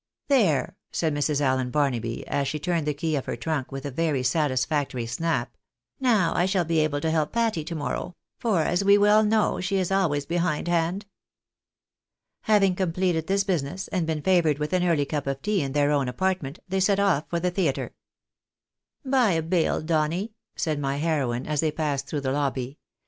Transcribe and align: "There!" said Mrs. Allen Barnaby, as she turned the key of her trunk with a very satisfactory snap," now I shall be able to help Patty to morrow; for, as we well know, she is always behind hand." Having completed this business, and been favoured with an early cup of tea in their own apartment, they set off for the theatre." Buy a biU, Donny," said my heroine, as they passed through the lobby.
"There!" 0.29 0.77
said 0.91 1.13
Mrs. 1.13 1.41
Allen 1.41 1.69
Barnaby, 1.69 2.25
as 2.27 2.47
she 2.47 2.57
turned 2.57 2.87
the 2.87 2.93
key 2.95 3.15
of 3.15 3.27
her 3.27 3.35
trunk 3.35 3.71
with 3.71 3.85
a 3.85 3.91
very 3.91 4.23
satisfactory 4.23 5.05
snap," 5.05 5.55
now 6.09 6.33
I 6.33 6.47
shall 6.47 6.65
be 6.65 6.79
able 6.79 6.99
to 7.01 7.11
help 7.11 7.31
Patty 7.31 7.63
to 7.63 7.75
morrow; 7.75 8.15
for, 8.39 8.61
as 8.63 8.83
we 8.83 8.97
well 8.97 9.23
know, 9.23 9.59
she 9.61 9.75
is 9.77 9.91
always 9.91 10.25
behind 10.25 10.67
hand." 10.67 11.05
Having 12.45 12.73
completed 12.77 13.27
this 13.27 13.43
business, 13.43 13.87
and 13.89 14.07
been 14.07 14.23
favoured 14.23 14.57
with 14.57 14.73
an 14.73 14.83
early 14.83 15.05
cup 15.05 15.27
of 15.27 15.39
tea 15.43 15.61
in 15.61 15.73
their 15.73 15.91
own 15.91 16.07
apartment, 16.07 16.57
they 16.67 16.79
set 16.79 16.99
off 16.99 17.25
for 17.29 17.39
the 17.39 17.51
theatre." 17.51 17.93
Buy 19.05 19.33
a 19.33 19.43
biU, 19.43 19.85
Donny," 19.85 20.33
said 20.55 20.79
my 20.79 20.97
heroine, 20.97 21.45
as 21.45 21.59
they 21.59 21.71
passed 21.71 22.07
through 22.07 22.21
the 22.21 22.31
lobby. 22.31 22.79